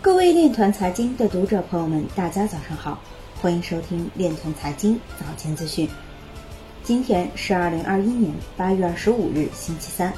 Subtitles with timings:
[0.00, 3.02] 各位链团财经的读者朋友们，大家早上好，
[3.42, 5.88] 欢迎收听链团财经早间资讯。
[6.84, 10.12] 今天是二零二一年八月二十五日，星期三，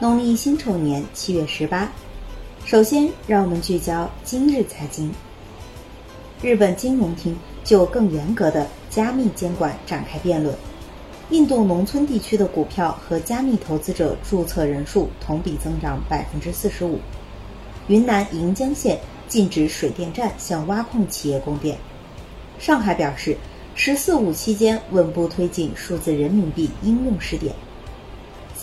[0.00, 1.92] 农历辛丑年七月十八。
[2.64, 5.12] 首先，让我们聚焦今日财经。
[6.40, 10.56] 日本金融厅就更严格的加密监管展开辩论。
[11.28, 16.98] 印度农村地区的股票和加密投资者注册人数同比增长百分之四十五。
[17.88, 21.76] 云南盈江县禁止水电站向挖矿企业供电。
[22.58, 23.36] 上海表示
[23.74, 27.54] ，“十四五”期间稳步推进数字人民币应用试点。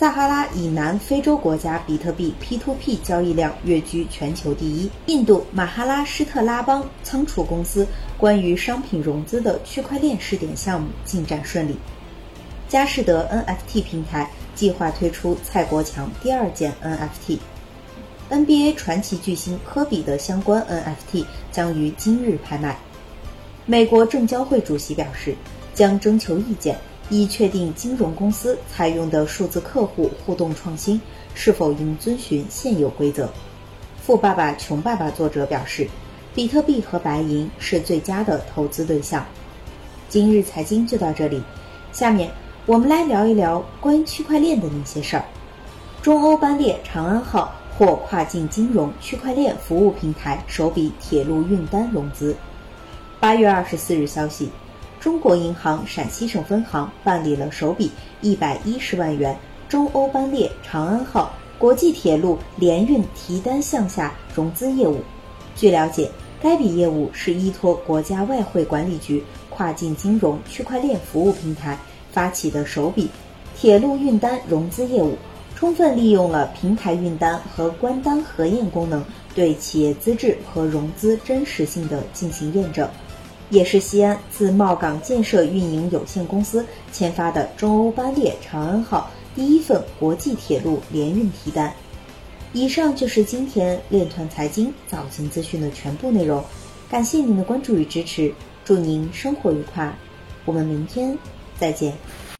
[0.00, 4.90] 撒哈拉以南非洲国家比特币 P2P 交易量跃居全球第一。
[5.04, 11.76] 印度马哈拉施特拉邦仓储公司关于商品融资的区块链试点项目进展顺利。
[12.66, 17.38] 佳士得 NFT 平台计划推出蔡国强第二件 NFT。
[18.30, 22.78] NBA 传奇巨星科比的相关 NFT 将于今日拍卖。
[23.66, 25.34] 美国证交会主席表示，
[25.74, 31.00] 将征求意见，以确定金融公司采用的数字客户互动创新
[31.34, 33.26] 是否应遵循现有规则。
[34.00, 35.88] 《富爸爸穷爸爸》作者表示，
[36.32, 39.26] 比特币和白银是最佳的投资对象。
[40.08, 41.42] 今日财经就到这里，
[41.92, 42.30] 下面
[42.64, 45.24] 我们来聊一聊关于区块链的那些事儿。
[46.00, 47.52] 中欧班列长安号。
[47.76, 52.36] 或跨境金融区块链服务平台首笔铁路运单融资。
[53.18, 54.50] 八月二十四日消息，
[54.98, 59.36] 中国银行陕西省分行办理了首笔一百一十万元
[59.68, 65.00] 中欧班列长安号国际铁路联运提单项下融资业务。
[65.54, 66.10] 据了解，
[66.42, 71.78] 该笔业务是依托国家外汇管理局跨境金融区块链服务平台
[72.10, 73.08] 发起的首笔
[73.56, 75.16] 铁路运单融资业务。
[75.60, 82.88] 充分利用了平台运单和关单核验功能，对企业资质和融资真实性的进行验证，
[83.50, 91.74] 也是西安自茂港建设运营有限公司签发的中欧班列长安号第一份国际铁路联运提单。
[92.54, 96.42] 以上就是今天链团财经早间资讯的全部内容，
[96.90, 98.32] 感谢您的关注与支持，
[98.64, 99.94] 祝您生活愉快，
[100.46, 101.18] 我们明天
[101.58, 101.92] 再见。